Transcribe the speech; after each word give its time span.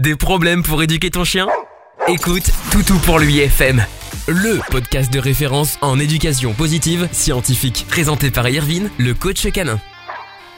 Des 0.00 0.16
problèmes 0.16 0.62
pour 0.62 0.82
éduquer 0.82 1.10
ton 1.10 1.24
chien? 1.24 1.46
Écoute 2.08 2.50
Toutou 2.72 2.96
pour 3.00 3.18
lui 3.18 3.38
FM, 3.40 3.84
le 4.28 4.58
podcast 4.70 5.12
de 5.12 5.18
référence 5.18 5.76
en 5.82 5.98
éducation 5.98 6.54
positive 6.54 7.06
scientifique, 7.12 7.84
présenté 7.86 8.30
par 8.30 8.48
Irvine, 8.48 8.88
le 8.96 9.12
coach 9.12 9.46
canin. 9.52 9.78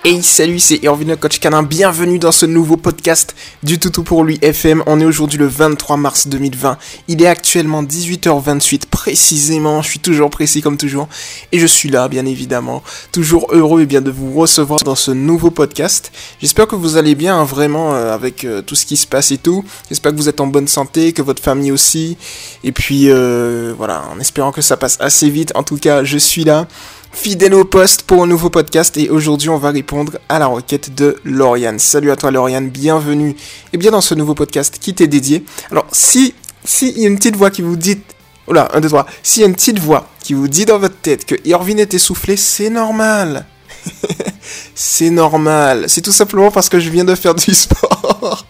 Hey 0.04 0.20
salut 0.20 0.58
c'est 0.58 0.82
Irvine 0.82 1.16
coach 1.16 1.38
canin, 1.38 1.62
bienvenue 1.62 2.18
dans 2.18 2.32
ce 2.32 2.44
nouveau 2.44 2.76
podcast 2.76 3.36
du 3.62 3.78
Toutou 3.78 4.02
pour 4.02 4.24
lui 4.24 4.36
FM. 4.42 4.82
On 4.86 4.98
est 4.98 5.04
aujourd'hui 5.04 5.38
le 5.38 5.46
23 5.46 5.96
mars 5.96 6.26
2020, 6.26 6.76
il 7.06 7.22
est 7.22 7.28
actuellement 7.28 7.84
18h28 7.84 8.86
précisément, 8.90 9.80
je 9.80 9.88
suis 9.88 10.00
toujours 10.00 10.28
précis 10.28 10.60
comme 10.60 10.76
toujours. 10.76 11.08
Et 11.52 11.60
je 11.60 11.66
suis 11.66 11.88
là 11.88 12.08
bien 12.08 12.26
évidemment, 12.26 12.82
toujours 13.12 13.46
heureux 13.52 13.82
et 13.82 13.86
bien 13.86 14.00
de 14.00 14.10
vous 14.10 14.32
recevoir 14.32 14.80
dans 14.80 14.96
ce 14.96 15.12
nouveau 15.12 15.52
podcast. 15.52 16.10
J'espère 16.40 16.66
que 16.66 16.74
vous 16.74 16.96
allez 16.96 17.14
bien 17.14 17.38
hein, 17.38 17.44
vraiment 17.44 17.94
euh, 17.94 18.12
avec 18.12 18.42
euh, 18.42 18.60
tout 18.60 18.74
ce 18.74 18.86
qui 18.86 18.96
se 18.96 19.06
passe 19.06 19.30
et 19.30 19.38
tout, 19.38 19.64
j'espère 19.88 20.10
que 20.10 20.16
vous 20.16 20.28
êtes 20.28 20.40
en 20.40 20.48
bonne 20.48 20.66
santé, 20.66 21.12
que 21.12 21.22
votre 21.22 21.40
famille 21.44 21.70
aussi. 21.70 22.16
Et 22.64 22.72
puis 22.72 23.04
euh, 23.08 23.72
voilà 23.78 24.02
en 24.12 24.18
espérant 24.18 24.50
que 24.50 24.62
ça 24.62 24.76
passe 24.76 24.96
assez 24.98 25.30
vite, 25.30 25.52
en 25.54 25.62
tout 25.62 25.76
cas 25.76 26.02
je 26.02 26.18
suis 26.18 26.42
là 26.42 26.66
fidèle 27.12 27.54
au 27.54 27.64
poste 27.64 28.02
pour 28.02 28.22
un 28.22 28.26
nouveau 28.26 28.50
podcast 28.50 28.96
et 28.96 29.10
aujourd'hui 29.10 29.48
on 29.48 29.58
va 29.58 29.70
répondre 29.70 30.18
à 30.28 30.38
la 30.38 30.46
requête 30.46 30.94
de 30.94 31.16
Lauriane. 31.24 31.78
Salut 31.78 32.10
à 32.10 32.16
toi 32.16 32.30
Lauriane, 32.30 32.68
bienvenue 32.68 33.36
et 33.72 33.76
bien 33.76 33.90
dans 33.90 34.00
ce 34.00 34.14
nouveau 34.14 34.34
podcast 34.34 34.78
qui 34.80 34.94
t'est 34.94 35.06
dédié. 35.06 35.44
Alors 35.70 35.86
si 35.92 36.34
si 36.64 36.92
y 36.92 37.04
a 37.04 37.08
une 37.08 37.16
petite 37.16 37.36
voix 37.36 37.50
qui 37.50 37.62
vous 37.62 37.76
dit 37.76 38.00
oh 38.46 38.52
là, 38.52 38.68
un 38.72 38.80
deux 38.80 38.88
trois, 38.88 39.06
s'il 39.22 39.42
y 39.42 39.44
a 39.44 39.48
une 39.48 39.54
petite 39.54 39.78
voix 39.78 40.08
qui 40.22 40.34
vous 40.34 40.48
dit 40.48 40.64
dans 40.64 40.78
votre 40.78 40.96
tête 40.96 41.24
que 41.24 41.36
Irvine 41.44 41.78
est 41.78 41.94
essoufflé, 41.94 42.36
c'est 42.36 42.70
normal. 42.70 43.46
c'est 44.74 45.10
normal. 45.10 45.84
C'est 45.88 46.02
tout 46.02 46.12
simplement 46.12 46.50
parce 46.50 46.68
que 46.68 46.80
je 46.80 46.90
viens 46.90 47.04
de 47.04 47.14
faire 47.14 47.34
du 47.34 47.54
sport. 47.54 48.46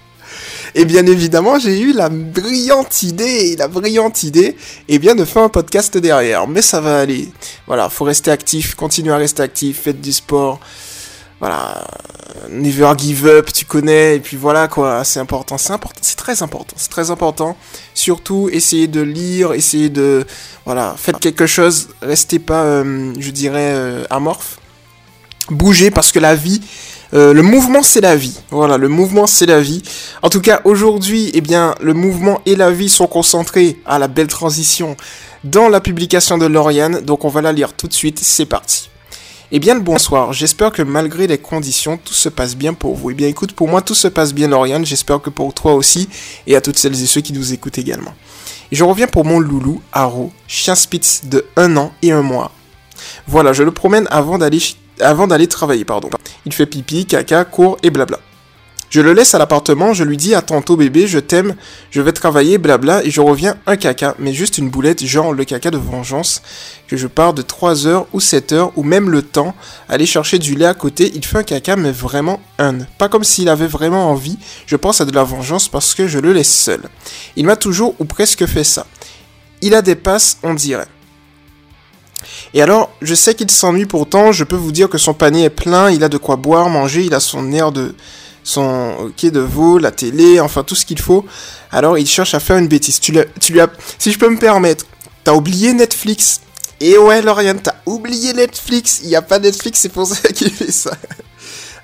Et 0.74 0.84
bien 0.84 1.04
évidemment, 1.06 1.58
j'ai 1.58 1.80
eu 1.80 1.92
la 1.92 2.08
brillante 2.08 3.02
idée, 3.02 3.56
la 3.56 3.68
brillante 3.68 4.22
idée, 4.22 4.56
et 4.88 4.98
bien 4.98 5.14
de 5.14 5.24
faire 5.24 5.42
un 5.42 5.48
podcast 5.48 5.96
derrière. 5.98 6.48
Mais 6.48 6.62
ça 6.62 6.80
va 6.80 7.00
aller. 7.00 7.28
Voilà, 7.66 7.88
faut 7.90 8.04
rester 8.04 8.30
actif, 8.30 8.74
continuer 8.74 9.12
à 9.12 9.16
rester 9.18 9.42
actif, 9.42 9.82
faites 9.82 10.00
du 10.00 10.12
sport. 10.12 10.60
Voilà, 11.40 11.84
never 12.50 12.92
give 12.96 13.26
up, 13.26 13.52
tu 13.52 13.64
connais, 13.64 14.16
et 14.16 14.20
puis 14.20 14.36
voilà 14.36 14.68
quoi, 14.68 15.02
c'est 15.02 15.18
important, 15.18 15.58
c'est 15.58 15.72
important, 15.72 15.98
c'est 16.00 16.16
très 16.16 16.40
important, 16.42 16.74
c'est 16.76 16.90
très 16.90 17.10
important. 17.10 17.56
Surtout, 17.94 18.48
essayez 18.52 18.86
de 18.86 19.00
lire, 19.00 19.52
essayez 19.52 19.88
de, 19.88 20.24
voilà, 20.64 20.94
faites 20.96 21.18
quelque 21.18 21.46
chose, 21.46 21.88
restez 22.00 22.38
pas, 22.38 22.62
euh, 22.62 23.12
je 23.18 23.30
dirais, 23.30 23.72
euh, 23.74 24.04
amorphe. 24.08 24.58
Bougez 25.50 25.90
parce 25.90 26.12
que 26.12 26.20
la 26.20 26.36
vie, 26.36 26.60
euh, 27.14 27.32
le 27.32 27.42
mouvement 27.42 27.82
c'est 27.82 28.00
la 28.00 28.16
vie. 28.16 28.38
Voilà, 28.50 28.78
le 28.78 28.88
mouvement 28.88 29.26
c'est 29.26 29.46
la 29.46 29.60
vie. 29.60 29.82
En 30.22 30.30
tout 30.30 30.40
cas, 30.40 30.60
aujourd'hui, 30.64 31.30
eh 31.34 31.40
bien, 31.40 31.74
le 31.80 31.92
mouvement 31.92 32.40
et 32.46 32.56
la 32.56 32.70
vie 32.70 32.88
sont 32.88 33.06
concentrés 33.06 33.78
à 33.84 33.98
la 33.98 34.08
belle 34.08 34.28
transition 34.28 34.96
dans 35.44 35.68
la 35.68 35.80
publication 35.80 36.38
de 36.38 36.46
Lauriane. 36.46 37.00
Donc 37.00 37.24
on 37.24 37.28
va 37.28 37.42
la 37.42 37.52
lire 37.52 37.74
tout 37.74 37.88
de 37.88 37.92
suite. 37.92 38.18
C'est 38.22 38.46
parti. 38.46 38.88
Eh 39.54 39.58
bien, 39.58 39.76
bonsoir. 39.76 40.32
J'espère 40.32 40.72
que 40.72 40.80
malgré 40.80 41.26
les 41.26 41.36
conditions, 41.36 41.98
tout 42.02 42.14
se 42.14 42.30
passe 42.30 42.56
bien 42.56 42.72
pour 42.72 42.96
vous. 42.96 43.10
Eh 43.10 43.14
bien, 43.14 43.28
écoute, 43.28 43.52
pour 43.52 43.68
moi, 43.68 43.82
tout 43.82 43.94
se 43.94 44.08
passe 44.08 44.32
bien, 44.32 44.48
Lauriane. 44.48 44.86
J'espère 44.86 45.20
que 45.20 45.28
pour 45.28 45.52
toi 45.52 45.74
aussi 45.74 46.08
et 46.46 46.56
à 46.56 46.62
toutes 46.62 46.78
celles 46.78 47.00
et 47.02 47.06
ceux 47.06 47.20
qui 47.20 47.34
nous 47.34 47.52
écoutent 47.52 47.76
également. 47.76 48.14
Je 48.70 48.84
reviens 48.84 49.06
pour 49.06 49.26
mon 49.26 49.38
loulou, 49.38 49.82
Haro, 49.92 50.32
chien 50.48 50.74
spitz 50.74 51.26
de 51.26 51.44
un 51.56 51.76
an 51.76 51.92
et 52.00 52.10
un 52.10 52.22
mois. 52.22 52.50
Voilà, 53.26 53.52
je 53.52 53.62
le 53.62 53.70
promène 53.70 54.08
avant 54.10 54.38
d'aller 54.38 54.60
avant 55.00 55.26
d'aller 55.26 55.46
travailler, 55.46 55.84
pardon. 55.84 56.10
Il 56.46 56.52
fait 56.52 56.66
pipi, 56.66 57.06
caca, 57.06 57.44
court 57.44 57.76
et 57.82 57.90
blabla. 57.90 58.18
Je 58.92 59.00
le 59.00 59.14
laisse 59.14 59.34
à 59.34 59.38
l'appartement, 59.38 59.94
je 59.94 60.04
lui 60.04 60.18
dis 60.18 60.34
à 60.34 60.42
tantôt 60.42 60.76
bébé, 60.76 61.06
je 61.06 61.18
t'aime, 61.18 61.54
je 61.90 62.02
vais 62.02 62.12
travailler, 62.12 62.58
blabla, 62.58 63.02
et 63.02 63.10
je 63.10 63.22
reviens 63.22 63.56
un 63.64 63.76
caca, 63.76 64.14
mais 64.18 64.34
juste 64.34 64.58
une 64.58 64.68
boulette, 64.68 65.02
genre 65.02 65.32
le 65.32 65.46
caca 65.46 65.70
de 65.70 65.78
vengeance, 65.78 66.42
que 66.88 66.98
je 66.98 67.06
pars 67.06 67.32
de 67.32 67.40
3 67.40 67.86
heures 67.86 68.06
ou 68.12 68.20
7 68.20 68.52
heures, 68.52 68.72
ou 68.76 68.82
même 68.82 69.08
le 69.08 69.22
temps, 69.22 69.54
aller 69.88 70.04
chercher 70.04 70.38
du 70.38 70.56
lait 70.56 70.66
à 70.66 70.74
côté, 70.74 71.10
il 71.14 71.24
fait 71.24 71.38
un 71.38 71.42
caca, 71.42 71.74
mais 71.74 71.90
vraiment 71.90 72.38
un. 72.58 72.80
Pas 72.98 73.08
comme 73.08 73.24
s'il 73.24 73.48
avait 73.48 73.66
vraiment 73.66 74.10
envie, 74.10 74.36
je 74.66 74.76
pense 74.76 75.00
à 75.00 75.06
de 75.06 75.12
la 75.12 75.24
vengeance 75.24 75.68
parce 75.68 75.94
que 75.94 76.06
je 76.06 76.18
le 76.18 76.34
laisse 76.34 76.54
seul. 76.54 76.82
Il 77.36 77.46
m'a 77.46 77.56
toujours 77.56 77.94
ou 77.98 78.04
presque 78.04 78.44
fait 78.44 78.62
ça. 78.62 78.86
Il 79.62 79.74
a 79.74 79.80
des 79.80 79.94
passes, 79.94 80.36
on 80.42 80.52
dirait. 80.52 80.88
Et 82.54 82.62
alors, 82.62 82.90
je 83.00 83.14
sais 83.14 83.34
qu'il 83.34 83.50
s'ennuie 83.50 83.86
pourtant, 83.86 84.32
je 84.32 84.44
peux 84.44 84.56
vous 84.56 84.72
dire 84.72 84.88
que 84.88 84.98
son 84.98 85.14
panier 85.14 85.44
est 85.44 85.50
plein, 85.50 85.90
il 85.90 86.04
a 86.04 86.08
de 86.08 86.18
quoi 86.18 86.36
boire, 86.36 86.68
manger, 86.68 87.04
il 87.04 87.14
a 87.14 87.20
son 87.20 87.52
air 87.52 87.72
de 87.72 87.94
son 88.44 89.12
quai 89.16 89.30
de 89.30 89.40
veau, 89.40 89.78
la 89.78 89.90
télé, 89.90 90.40
enfin 90.40 90.64
tout 90.64 90.74
ce 90.74 90.84
qu'il 90.84 90.98
faut. 90.98 91.24
Alors 91.70 91.98
il 91.98 92.06
cherche 92.06 92.34
à 92.34 92.40
faire 92.40 92.56
une 92.56 92.68
bêtise. 92.68 93.00
Tu, 93.00 93.16
tu 93.40 93.52
lui 93.52 93.60
as, 93.60 93.70
si 93.98 94.12
je 94.12 94.18
peux 94.18 94.28
me 94.28 94.38
permettre, 94.38 94.84
t'as 95.24 95.32
oublié 95.32 95.72
Netflix? 95.72 96.40
Et 96.80 96.98
ouais, 96.98 97.22
Lauriane, 97.22 97.60
t'as 97.60 97.76
oublié 97.86 98.32
Netflix. 98.32 99.00
Il 99.02 99.08
n'y 99.08 99.16
a 99.16 99.22
pas 99.22 99.38
Netflix, 99.38 99.80
c'est 99.80 99.88
pour 99.88 100.06
ça 100.06 100.16
qu'il 100.34 100.50
fait 100.50 100.72
ça. 100.72 100.92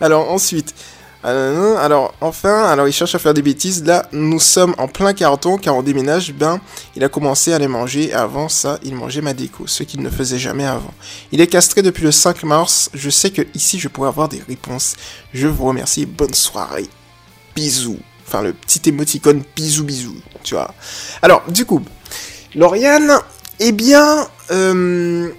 Alors 0.01 0.31
ensuite, 0.31 0.75
alors 1.25 2.15
enfin, 2.21 2.65
alors 2.65 2.87
il 2.87 2.93
cherche 2.93 3.15
à 3.15 3.19
faire 3.19 3.35
des 3.35 3.43
bêtises. 3.43 3.85
Là, 3.85 4.07
nous 4.13 4.41
sommes 4.41 4.75
en 4.79 4.89
plein 4.89 5.13
carton 5.13 5.59
car 5.59 5.77
on 5.77 5.83
déménage. 5.83 6.33
Ben, 6.33 6.61
il 6.97 7.03
a 7.05 7.09
commencé 7.09 7.53
à 7.53 7.59
les 7.59 7.69
manger. 7.69 8.13
Avant 8.13 8.49
ça, 8.49 8.79
il 8.83 8.95
mangeait 8.95 9.21
ma 9.21 9.35
déco, 9.35 9.67
ce 9.67 9.83
qu'il 9.83 10.03
ne 10.03 10.11
faisait 10.11 10.39
jamais 10.39 10.67
avant. 10.67 10.95
Il 11.33 11.41
est 11.41 11.47
castré 11.47 11.83
depuis 11.83 12.05
le 12.05 12.13
5 12.13 12.45
mars. 12.45 12.91
Je 12.95 13.11
sais 13.11 13.31
que 13.31 13.43
ici, 13.55 13.79
je 13.79 13.89
pourrais 13.89 14.09
avoir 14.09 14.29
des 14.29 14.43
réponses. 14.47 14.95
Je 15.33 15.49
vous 15.49 15.65
remercie. 15.65 16.07
Bonne 16.07 16.35
soirée. 16.35 16.87
Bisous. 17.55 17.99
Enfin, 18.27 18.43
le 18.43 18.53
petit 18.53 18.89
émoticône 18.89 19.43
bisous 19.57 19.85
bisous. 19.85 20.21
Tu 20.45 20.55
vois. 20.55 20.75
Alors, 21.23 21.43
du 21.49 21.65
coup, 21.65 21.83
Lauriane, 22.55 23.19
eh 23.59 23.73
bien, 23.73 24.29
euh, 24.51 25.31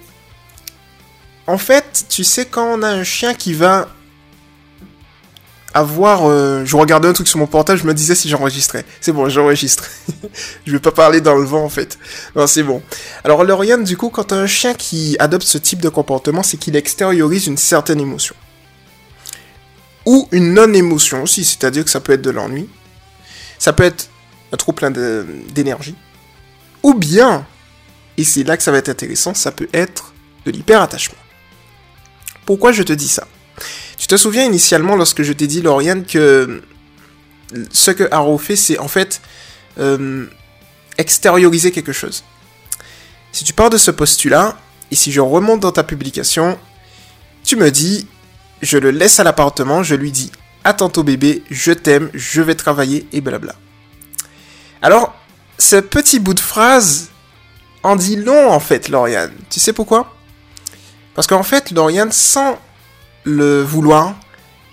en 1.46 1.58
fait, 1.58 2.04
tu 2.08 2.24
sais 2.24 2.46
quand 2.46 2.78
on 2.78 2.82
a 2.82 2.88
un 2.88 3.04
chien 3.04 3.34
qui 3.34 3.54
va 3.54 3.88
avoir... 5.74 6.28
Euh, 6.28 6.64
je 6.64 6.76
regardais 6.76 7.08
un 7.08 7.12
truc 7.12 7.28
sur 7.28 7.38
mon 7.38 7.46
portable, 7.46 7.78
je 7.78 7.86
me 7.86 7.94
disais 7.94 8.14
si 8.14 8.28
j'enregistrais. 8.28 8.84
C'est 9.00 9.12
bon, 9.12 9.28
j'enregistre. 9.28 9.84
je 10.66 10.72
vais 10.72 10.78
pas 10.78 10.92
parler 10.92 11.20
dans 11.20 11.36
le 11.36 11.44
vent 11.44 11.64
en 11.64 11.68
fait. 11.68 11.98
Non, 12.36 12.46
c'est 12.46 12.62
bon. 12.62 12.82
Alors 13.24 13.44
Lauriane, 13.44 13.84
du 13.84 13.96
coup, 13.96 14.10
quand 14.10 14.32
un 14.32 14.46
chien 14.46 14.74
qui 14.74 15.16
adopte 15.18 15.46
ce 15.46 15.58
type 15.58 15.80
de 15.80 15.88
comportement, 15.88 16.42
c'est 16.42 16.56
qu'il 16.56 16.76
extériorise 16.76 17.46
une 17.46 17.56
certaine 17.56 18.00
émotion. 18.00 18.34
Ou 20.06 20.28
une 20.32 20.54
non-émotion 20.54 21.22
aussi, 21.22 21.44
c'est-à-dire 21.44 21.84
que 21.84 21.90
ça 21.90 22.00
peut 22.00 22.12
être 22.12 22.22
de 22.22 22.30
l'ennui. 22.30 22.68
Ça 23.58 23.72
peut 23.72 23.84
être 23.84 24.08
un 24.52 24.56
trop 24.56 24.72
plein 24.72 24.90
d'énergie. 24.90 25.94
Ou 26.82 26.94
bien, 26.94 27.46
et 28.16 28.24
c'est 28.24 28.42
là 28.42 28.56
que 28.56 28.62
ça 28.62 28.72
va 28.72 28.78
être 28.78 28.88
intéressant, 28.88 29.34
ça 29.34 29.52
peut 29.52 29.68
être 29.72 30.14
de 30.44 30.50
l'hyper-attachement. 30.50 31.18
Pourquoi 32.46 32.72
je 32.72 32.82
te 32.82 32.92
dis 32.92 33.08
ça? 33.08 33.26
Tu 34.00 34.06
te 34.06 34.16
souviens 34.16 34.44
initialement 34.44 34.96
lorsque 34.96 35.22
je 35.22 35.34
t'ai 35.34 35.46
dit, 35.46 35.60
Lauriane, 35.60 36.06
que 36.06 36.62
ce 37.70 37.90
que 37.90 38.08
Haro 38.10 38.38
fait, 38.38 38.56
c'est 38.56 38.78
en 38.78 38.88
fait 38.88 39.20
euh, 39.78 40.24
extérioriser 40.96 41.70
quelque 41.70 41.92
chose. 41.92 42.24
Si 43.30 43.44
tu 43.44 43.52
pars 43.52 43.68
de 43.68 43.76
ce 43.76 43.90
postulat, 43.90 44.56
et 44.90 44.94
si 44.94 45.12
je 45.12 45.20
remonte 45.20 45.60
dans 45.60 45.70
ta 45.70 45.84
publication, 45.84 46.58
tu 47.44 47.56
me 47.56 47.70
dis, 47.70 48.06
je 48.62 48.78
le 48.78 48.90
laisse 48.90 49.20
à 49.20 49.24
l'appartement, 49.24 49.82
je 49.82 49.96
lui 49.96 50.10
dis, 50.10 50.32
à 50.64 50.72
tantôt 50.72 51.02
bébé, 51.02 51.42
je 51.50 51.72
t'aime, 51.72 52.08
je 52.14 52.40
vais 52.40 52.54
travailler, 52.54 53.06
et 53.12 53.20
blabla. 53.20 53.54
Alors, 54.80 55.14
ce 55.58 55.76
petit 55.76 56.20
bout 56.20 56.32
de 56.32 56.40
phrase 56.40 57.10
en 57.82 57.96
dit 57.96 58.16
long 58.16 58.50
en 58.50 58.60
fait, 58.60 58.88
Lauriane. 58.88 59.34
Tu 59.50 59.60
sais 59.60 59.74
pourquoi? 59.74 60.16
Parce 61.14 61.26
qu'en 61.26 61.42
fait, 61.42 61.70
Lauriane, 61.70 62.12
sans 62.12 62.58
le 63.24 63.62
vouloir, 63.62 64.14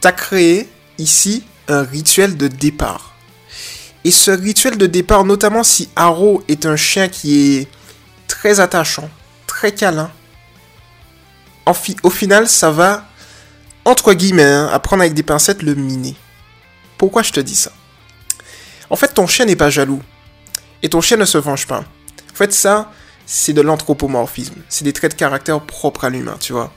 t'as 0.02 0.12
créé 0.12 0.70
ici 0.98 1.44
un 1.68 1.84
rituel 1.84 2.38
de 2.38 2.48
départ. 2.48 3.16
Et 4.04 4.12
ce 4.12 4.32
rituel 4.32 4.78
de 4.78 4.86
départ, 4.86 5.26
notamment 5.26 5.64
si 5.64 5.90
Haro 5.96 6.44
est 6.48 6.66
un 6.66 6.76
chien 6.76 7.10
qui 7.10 7.58
est 7.58 7.68
très 8.28 8.60
attachant, 8.60 9.10
très 9.48 9.74
câlin, 9.74 10.12
au 12.04 12.10
final, 12.10 12.48
ça 12.48 12.72
va, 12.72 13.06
entre 13.84 14.14
guillemets, 14.14 14.44
hein, 14.44 14.70
apprendre 14.72 15.02
avec 15.02 15.14
des 15.14 15.24
pincettes, 15.24 15.64
le 15.64 15.76
miner. 15.76 16.16
Pourquoi 16.98 17.24
je 17.24 17.32
te 17.32 17.40
dis 17.40 17.56
ça? 17.56 17.72
En 18.90 18.96
fait, 18.96 19.14
ton 19.14 19.28
chien 19.28 19.46
n'est 19.46 19.58
pas 19.58 19.70
jaloux. 19.70 20.02
Et 20.82 20.90
ton 20.90 21.02
chien 21.02 21.18
ne 21.18 21.26
se 21.26 21.38
venge 21.38 21.68
pas. 21.68 21.80
En 21.80 22.36
fait, 22.36 22.54
ça, 22.54 22.92
c'est 23.26 23.52
de 23.52 23.62
l'anthropomorphisme. 23.62 24.62
C'est 24.70 24.86
des 24.86 24.94
traits 24.94 25.12
de 25.12 25.18
caractère 25.18 25.60
propres 25.60 26.06
à 26.06 26.10
l'humain, 26.10 26.38
tu 26.40 26.54
vois. 26.54 26.72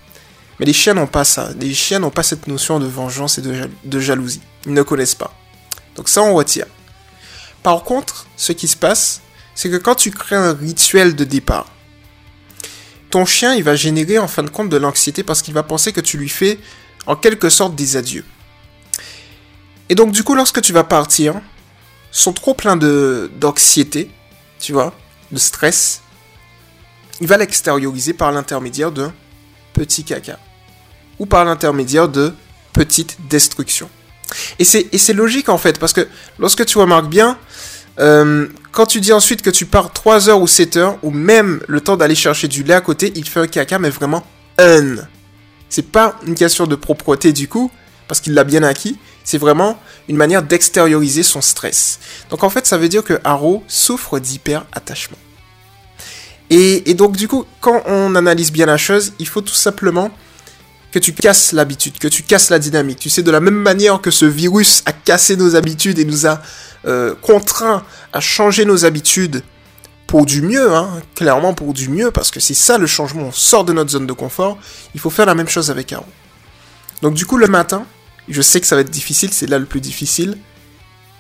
Mais 0.60 0.66
les 0.66 0.74
chiens 0.74 0.92
n'ont 0.92 1.06
pas 1.06 1.24
ça. 1.24 1.48
Les 1.58 1.72
chiens 1.72 2.00
n'ont 2.00 2.10
pas 2.10 2.22
cette 2.22 2.46
notion 2.46 2.78
de 2.78 2.86
vengeance 2.86 3.38
et 3.38 3.42
de, 3.42 4.00
jalousie. 4.00 4.42
Ils 4.66 4.74
ne 4.74 4.82
connaissent 4.82 5.14
pas. 5.14 5.34
Donc 5.96 6.10
ça, 6.10 6.22
on 6.22 6.34
retire. 6.34 6.66
Par 7.62 7.82
contre, 7.82 8.26
ce 8.36 8.52
qui 8.52 8.68
se 8.68 8.76
passe, 8.76 9.22
c'est 9.54 9.70
que 9.70 9.76
quand 9.76 9.94
tu 9.94 10.10
crées 10.10 10.36
un 10.36 10.52
rituel 10.52 11.16
de 11.16 11.24
départ, 11.24 11.66
ton 13.08 13.24
chien, 13.24 13.54
il 13.54 13.64
va 13.64 13.74
générer 13.74 14.18
en 14.18 14.28
fin 14.28 14.42
de 14.42 14.50
compte 14.50 14.68
de 14.68 14.76
l'anxiété 14.76 15.22
parce 15.22 15.40
qu'il 15.40 15.54
va 15.54 15.62
penser 15.62 15.94
que 15.94 16.00
tu 16.02 16.18
lui 16.18 16.28
fais 16.28 16.60
en 17.06 17.16
quelque 17.16 17.48
sorte 17.48 17.74
des 17.74 17.96
adieux. 17.96 18.24
Et 19.88 19.94
donc 19.94 20.12
du 20.12 20.22
coup, 20.22 20.34
lorsque 20.34 20.60
tu 20.60 20.74
vas 20.74 20.84
partir, 20.84 21.40
son 22.12 22.34
trop 22.34 22.52
plein 22.52 22.76
d'anxiété, 22.76 24.10
tu 24.58 24.74
vois, 24.74 24.94
de 25.32 25.38
stress, 25.38 26.02
il 27.20 27.26
va 27.26 27.38
l'extérioriser 27.38 28.12
par 28.12 28.30
l'intermédiaire 28.30 28.92
d'un 28.92 29.12
petit 29.72 30.04
caca 30.04 30.38
ou 31.20 31.26
par 31.26 31.44
l'intermédiaire 31.44 32.08
de 32.08 32.32
petites 32.72 33.18
destructions. 33.28 33.88
Et 34.58 34.64
c'est 34.64 35.12
logique 35.12 35.48
en 35.48 35.58
fait, 35.58 35.78
parce 35.78 35.92
que 35.92 36.08
lorsque 36.38 36.64
tu 36.64 36.78
remarques 36.78 37.08
bien, 37.08 37.38
euh, 37.98 38.46
quand 38.72 38.86
tu 38.86 39.00
dis 39.00 39.12
ensuite 39.12 39.42
que 39.42 39.50
tu 39.50 39.66
pars 39.66 39.92
3 39.92 40.28
heures 40.28 40.40
ou 40.40 40.46
7 40.46 40.76
heures, 40.76 40.98
ou 41.02 41.10
même 41.10 41.60
le 41.68 41.80
temps 41.80 41.96
d'aller 41.96 42.14
chercher 42.14 42.48
du 42.48 42.62
lait 42.62 42.74
à 42.74 42.80
côté, 42.80 43.12
il 43.16 43.28
fait 43.28 43.40
un 43.40 43.46
caca, 43.46 43.78
mais 43.78 43.90
vraiment 43.90 44.24
un. 44.58 44.96
C'est 45.68 45.90
pas 45.90 46.16
une 46.26 46.34
question 46.34 46.66
de 46.66 46.74
propreté 46.74 47.32
du 47.32 47.48
coup, 47.48 47.70
parce 48.08 48.20
qu'il 48.20 48.34
l'a 48.34 48.44
bien 48.44 48.62
acquis, 48.62 48.96
c'est 49.24 49.38
vraiment 49.38 49.78
une 50.08 50.16
manière 50.16 50.42
d'extérioriser 50.42 51.22
son 51.22 51.40
stress. 51.40 51.98
Donc 52.30 52.44
en 52.44 52.50
fait, 52.50 52.66
ça 52.66 52.78
veut 52.78 52.88
dire 52.88 53.04
que 53.04 53.20
Haro 53.24 53.62
souffre 53.68 54.18
d'hyper-attachement. 54.18 55.18
Et, 56.48 56.90
et, 56.90 56.94
donc 56.94 57.16
du 57.16 57.28
coup, 57.28 57.44
quand 57.60 57.82
on 57.86 58.16
analyse 58.16 58.50
bien 58.50 58.66
la 58.66 58.76
chose, 58.76 59.12
il 59.20 59.28
faut 59.28 59.40
tout 59.40 59.54
simplement 59.54 60.10
que 60.92 60.98
tu 60.98 61.12
casses 61.12 61.52
l'habitude, 61.52 61.98
que 61.98 62.08
tu 62.08 62.22
casses 62.22 62.50
la 62.50 62.58
dynamique. 62.58 62.98
Tu 62.98 63.10
sais, 63.10 63.22
de 63.22 63.30
la 63.30 63.40
même 63.40 63.54
manière 63.54 64.00
que 64.00 64.10
ce 64.10 64.24
virus 64.24 64.82
a 64.86 64.92
cassé 64.92 65.36
nos 65.36 65.56
habitudes 65.56 65.98
et 65.98 66.04
nous 66.04 66.26
a 66.26 66.40
euh, 66.86 67.14
contraints 67.20 67.84
à 68.12 68.20
changer 68.20 68.64
nos 68.64 68.84
habitudes 68.84 69.42
pour 70.06 70.26
du 70.26 70.42
mieux, 70.42 70.74
hein, 70.74 71.00
clairement 71.14 71.54
pour 71.54 71.72
du 71.72 71.88
mieux, 71.88 72.10
parce 72.10 72.32
que 72.32 72.40
c'est 72.40 72.54
ça 72.54 72.78
le 72.78 72.88
changement, 72.88 73.28
on 73.28 73.32
sort 73.32 73.64
de 73.64 73.72
notre 73.72 73.90
zone 73.90 74.08
de 74.08 74.12
confort, 74.12 74.58
il 74.92 75.00
faut 75.00 75.10
faire 75.10 75.26
la 75.26 75.36
même 75.36 75.48
chose 75.48 75.70
avec 75.70 75.92
Haro. 75.92 76.06
Donc 77.00 77.14
du 77.14 77.26
coup, 77.26 77.36
le 77.36 77.46
matin, 77.46 77.86
je 78.28 78.42
sais 78.42 78.60
que 78.60 78.66
ça 78.66 78.74
va 78.74 78.80
être 78.80 78.90
difficile, 78.90 79.32
c'est 79.32 79.46
là 79.46 79.58
le 79.58 79.66
plus 79.66 79.80
difficile. 79.80 80.36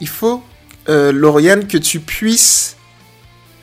Il 0.00 0.08
faut, 0.08 0.42
euh, 0.88 1.12
Lauriane, 1.12 1.68
que 1.68 1.78
tu 1.78 2.00
puisses 2.00 2.76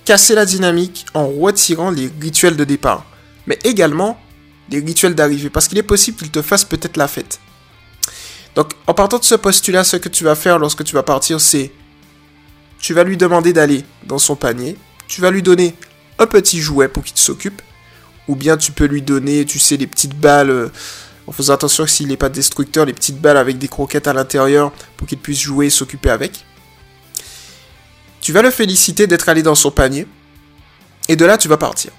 casser 0.05 0.33
la 0.33 0.45
dynamique 0.45 1.05
en 1.13 1.27
retirant 1.27 1.91
les 1.91 2.09
rituels 2.21 2.55
de 2.55 2.63
départ, 2.63 3.05
mais 3.47 3.59
également 3.65 4.17
les 4.69 4.79
rituels 4.79 5.15
d'arrivée, 5.15 5.49
parce 5.49 5.67
qu'il 5.67 5.77
est 5.77 5.83
possible 5.83 6.17
qu'il 6.17 6.31
te 6.31 6.41
fasse 6.41 6.65
peut-être 6.65 6.97
la 6.97 7.07
fête. 7.07 7.39
Donc, 8.55 8.73
en 8.87 8.93
partant 8.93 9.19
de 9.19 9.23
ce 9.23 9.35
postulat, 9.35 9.83
ce 9.83 9.97
que 9.97 10.09
tu 10.09 10.23
vas 10.23 10.35
faire 10.35 10.59
lorsque 10.59 10.83
tu 10.83 10.95
vas 10.95 11.03
partir, 11.03 11.39
c'est 11.39 11.71
tu 12.79 12.93
vas 12.93 13.03
lui 13.03 13.17
demander 13.17 13.53
d'aller 13.53 13.83
dans 14.05 14.19
son 14.19 14.35
panier, 14.35 14.77
tu 15.07 15.21
vas 15.21 15.31
lui 15.31 15.41
donner 15.41 15.75
un 16.19 16.27
petit 16.27 16.59
jouet 16.59 16.87
pour 16.87 17.03
qu'il 17.03 17.17
s'occupe, 17.17 17.61
ou 18.27 18.35
bien 18.35 18.57
tu 18.57 18.71
peux 18.71 18.85
lui 18.85 19.01
donner, 19.01 19.45
tu 19.45 19.59
sais, 19.59 19.77
les 19.77 19.87
petites 19.87 20.15
balles. 20.15 20.49
Euh, 20.49 20.69
en 21.27 21.33
faisant 21.33 21.53
attention 21.53 21.83
que 21.83 21.89
s'il 21.89 22.07
n'est 22.07 22.17
pas 22.17 22.29
destructeur, 22.29 22.85
les 22.85 22.93
petites 22.93 23.19
balles 23.19 23.37
avec 23.37 23.57
des 23.57 23.67
croquettes 23.67 24.07
à 24.07 24.13
l'intérieur 24.13 24.71
pour 24.95 25.07
qu'il 25.07 25.17
puisse 25.17 25.41
jouer 25.41 25.65
et 25.65 25.69
s'occuper 25.69 26.09
avec. 26.09 26.45
Tu 28.21 28.31
vas 28.31 28.41
le 28.41 28.49
féliciter 28.49 29.07
d'être 29.07 29.29
allé 29.29 29.43
dans 29.43 29.55
son 29.55 29.69
panier. 29.69 30.07
Et 31.09 31.15
de 31.15 31.25
là, 31.25 31.37
tu 31.37 31.47
vas 31.47 31.57
partir. 31.57 31.91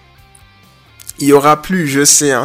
Il 1.20 1.28
y 1.28 1.32
aura 1.32 1.60
plus, 1.62 1.88
je 1.88 2.04
sais, 2.04 2.32
hein, 2.32 2.44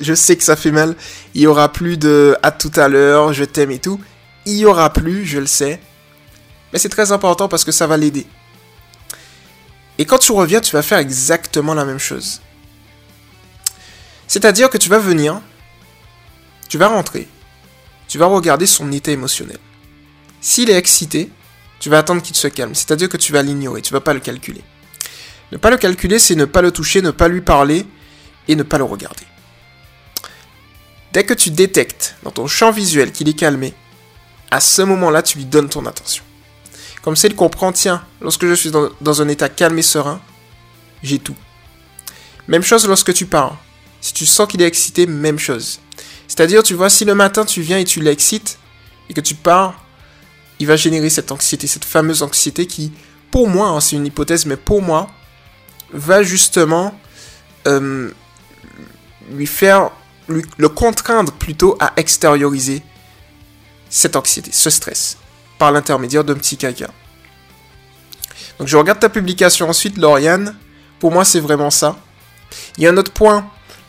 je 0.00 0.14
sais 0.14 0.36
que 0.36 0.42
ça 0.42 0.56
fait 0.56 0.72
mal. 0.72 0.96
Il 1.34 1.42
y 1.42 1.46
aura 1.46 1.72
plus 1.72 1.96
de 1.96 2.36
à 2.42 2.50
tout 2.50 2.72
à 2.74 2.88
l'heure, 2.88 3.32
je 3.32 3.44
t'aime 3.44 3.70
et 3.70 3.78
tout. 3.78 4.00
Il 4.44 4.56
y 4.56 4.66
aura 4.66 4.92
plus, 4.92 5.24
je 5.24 5.38
le 5.38 5.46
sais. 5.46 5.80
Mais 6.72 6.78
c'est 6.78 6.88
très 6.88 7.12
important 7.12 7.48
parce 7.48 7.64
que 7.64 7.72
ça 7.72 7.86
va 7.86 7.96
l'aider. 7.96 8.26
Et 9.98 10.04
quand 10.04 10.18
tu 10.18 10.32
reviens, 10.32 10.60
tu 10.60 10.72
vas 10.72 10.82
faire 10.82 10.98
exactement 10.98 11.74
la 11.74 11.84
même 11.84 11.98
chose. 11.98 12.40
C'est-à-dire 14.26 14.68
que 14.68 14.78
tu 14.78 14.88
vas 14.88 14.98
venir, 14.98 15.40
tu 16.68 16.76
vas 16.76 16.88
rentrer. 16.88 17.28
Tu 18.08 18.18
vas 18.18 18.26
regarder 18.26 18.66
son 18.66 18.90
état 18.90 19.12
émotionnel. 19.12 19.58
S'il 20.40 20.70
est 20.70 20.76
excité, 20.76 21.30
tu 21.78 21.88
vas 21.88 21.98
attendre 21.98 22.22
qu'il 22.22 22.36
se 22.36 22.48
calme. 22.48 22.74
C'est-à-dire 22.74 23.08
que 23.08 23.16
tu 23.16 23.32
vas 23.32 23.42
l'ignorer, 23.42 23.82
tu 23.82 23.92
vas 23.92 24.00
pas 24.00 24.14
le 24.14 24.20
calculer. 24.20 24.62
Ne 25.52 25.56
pas 25.56 25.70
le 25.70 25.76
calculer, 25.76 26.18
c'est 26.18 26.34
ne 26.34 26.44
pas 26.44 26.62
le 26.62 26.72
toucher, 26.72 27.00
ne 27.00 27.10
pas 27.10 27.28
lui 27.28 27.40
parler 27.40 27.86
et 28.48 28.56
ne 28.56 28.62
pas 28.62 28.78
le 28.78 28.84
regarder. 28.84 29.24
Dès 31.12 31.24
que 31.24 31.34
tu 31.34 31.50
détectes 31.50 32.16
dans 32.22 32.30
ton 32.30 32.46
champ 32.46 32.70
visuel 32.70 33.12
qu'il 33.12 33.28
est 33.28 33.38
calmé, 33.38 33.74
à 34.50 34.60
ce 34.60 34.82
moment-là, 34.82 35.22
tu 35.22 35.38
lui 35.38 35.44
donnes 35.44 35.68
ton 35.68 35.86
attention. 35.86 36.24
Comme 37.02 37.16
ça, 37.16 37.28
il 37.28 37.36
comprend, 37.36 37.72
tiens, 37.72 38.04
lorsque 38.20 38.46
je 38.46 38.54
suis 38.54 38.70
dans, 38.70 38.90
dans 39.00 39.22
un 39.22 39.28
état 39.28 39.48
calme 39.48 39.78
et 39.78 39.82
serein, 39.82 40.20
j'ai 41.02 41.18
tout. 41.18 41.36
Même 42.48 42.62
chose 42.62 42.86
lorsque 42.86 43.14
tu 43.14 43.26
parles. 43.26 43.54
Si 44.00 44.12
tu 44.12 44.26
sens 44.26 44.48
qu'il 44.48 44.62
est 44.62 44.66
excité, 44.66 45.06
même 45.06 45.38
chose. 45.38 45.80
C'est-à-dire, 46.26 46.62
tu 46.62 46.74
vois, 46.74 46.90
si 46.90 47.04
le 47.04 47.14
matin 47.14 47.44
tu 47.44 47.62
viens 47.62 47.78
et 47.78 47.84
tu 47.84 48.00
l'excites 48.00 48.58
et 49.08 49.14
que 49.14 49.20
tu 49.20 49.34
pars, 49.34 49.82
il 50.58 50.66
va 50.66 50.76
générer 50.76 51.10
cette 51.10 51.32
anxiété, 51.32 51.66
cette 51.66 51.84
fameuse 51.84 52.22
anxiété 52.22 52.66
qui, 52.66 52.92
pour 53.30 53.48
moi, 53.48 53.68
hein, 53.68 53.80
c'est 53.80 53.96
une 53.96 54.06
hypothèse, 54.06 54.46
mais 54.46 54.56
pour 54.56 54.82
moi, 54.82 55.08
va 55.92 56.22
justement 56.22 56.98
euh, 57.66 58.10
lui 59.32 59.46
faire, 59.46 59.90
le 60.28 60.68
contraindre 60.68 61.32
plutôt 61.32 61.76
à 61.80 61.92
extérioriser 61.96 62.82
cette 63.90 64.16
anxiété, 64.16 64.50
ce 64.52 64.70
stress, 64.70 65.16
par 65.58 65.72
l'intermédiaire 65.72 66.24
d'un 66.24 66.34
petit 66.34 66.56
caca. 66.56 66.90
Donc 68.58 68.68
je 68.68 68.76
regarde 68.76 69.00
ta 69.00 69.08
publication 69.08 69.68
ensuite, 69.68 69.96
Lauriane. 69.96 70.56
Pour 70.98 71.12
moi, 71.12 71.24
c'est 71.24 71.40
vraiment 71.40 71.70
ça. 71.70 71.96
Il 72.76 72.84
y 72.84 72.86
a 72.86 72.90
un 72.90 72.96
autre 72.96 73.12
point 73.12 73.48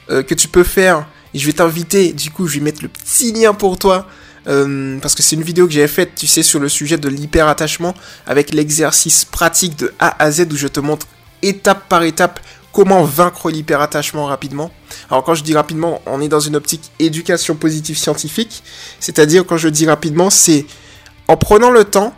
euh, 0.09 0.21
que 0.23 0.35
tu 0.35 0.47
peux 0.47 0.63
faire 0.63 1.07
et 1.33 1.39
je 1.39 1.45
vais 1.45 1.53
t'inviter, 1.53 2.13
du 2.13 2.31
coup, 2.31 2.47
je 2.47 2.59
vais 2.59 2.65
mettre 2.65 2.81
le 2.81 2.87
petit 2.87 3.31
lien 3.31 3.53
pour 3.53 3.77
toi. 3.77 4.07
Euh, 4.47 4.97
parce 4.99 5.15
que 5.15 5.21
c'est 5.21 5.35
une 5.35 5.43
vidéo 5.43 5.67
que 5.67 5.73
j'avais 5.73 5.87
faite, 5.87 6.11
tu 6.15 6.25
sais, 6.25 6.43
sur 6.43 6.59
le 6.59 6.69
sujet 6.69 6.97
de 6.97 7.09
l'hyperattachement, 7.09 7.93
avec 8.25 8.53
l'exercice 8.53 9.25
pratique 9.25 9.77
de 9.77 9.93
A 9.99 10.23
à 10.23 10.31
Z 10.31 10.47
où 10.51 10.55
je 10.55 10.67
te 10.67 10.79
montre 10.79 11.07
étape 11.41 11.87
par 11.89 12.03
étape 12.03 12.39
comment 12.71 13.03
vaincre 13.03 13.49
l'hyperattachement 13.49 14.25
rapidement. 14.25 14.71
Alors 15.09 15.23
quand 15.23 15.35
je 15.35 15.43
dis 15.43 15.55
rapidement, 15.55 16.01
on 16.05 16.21
est 16.21 16.27
dans 16.27 16.39
une 16.39 16.55
optique 16.55 16.91
éducation 16.99 17.55
positive 17.55 17.97
scientifique, 17.97 18.63
c'est-à-dire 18.99 19.45
quand 19.45 19.57
je 19.57 19.69
dis 19.69 19.87
rapidement, 19.87 20.29
c'est 20.29 20.65
en 21.27 21.37
prenant 21.37 21.71
le 21.71 21.85
temps, 21.85 22.13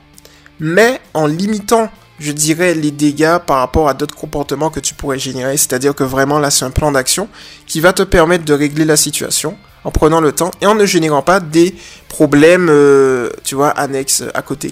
mais 0.59 1.01
en 1.13 1.27
limitant 1.27 1.89
je 2.21 2.31
dirais, 2.31 2.75
les 2.75 2.91
dégâts 2.91 3.39
par 3.39 3.57
rapport 3.57 3.89
à 3.89 3.95
d'autres 3.95 4.15
comportements 4.15 4.69
que 4.69 4.79
tu 4.79 4.93
pourrais 4.93 5.17
générer. 5.17 5.57
C'est-à-dire 5.57 5.95
que 5.95 6.03
vraiment 6.03 6.37
là, 6.37 6.51
c'est 6.51 6.63
un 6.63 6.71
plan 6.71 6.91
d'action 6.91 7.27
qui 7.65 7.79
va 7.79 7.93
te 7.93 8.03
permettre 8.03 8.45
de 8.45 8.53
régler 8.53 8.85
la 8.85 8.95
situation 8.95 9.57
en 9.83 9.91
prenant 9.91 10.21
le 10.21 10.31
temps 10.31 10.51
et 10.61 10.67
en 10.67 10.75
ne 10.75 10.85
générant 10.85 11.23
pas 11.23 11.39
des 11.39 11.75
problèmes, 12.07 12.67
euh, 12.69 13.31
tu 13.43 13.55
vois, 13.55 13.69
annexes 13.69 14.23
à 14.35 14.41
côté. 14.43 14.71